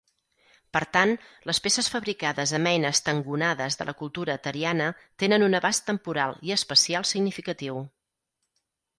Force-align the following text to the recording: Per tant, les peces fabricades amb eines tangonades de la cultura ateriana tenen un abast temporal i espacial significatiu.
Per 0.75 0.79
tant, 0.95 1.11
les 1.49 1.57
peces 1.65 1.89
fabricades 1.95 2.53
amb 2.59 2.69
eines 2.69 3.01
tangonades 3.09 3.77
de 3.81 3.85
la 3.89 3.93
cultura 3.99 4.35
ateriana 4.41 4.87
tenen 5.25 5.45
un 5.49 5.57
abast 5.59 5.85
temporal 5.91 6.33
i 6.49 6.55
espacial 6.57 7.07
significatiu. 7.11 7.77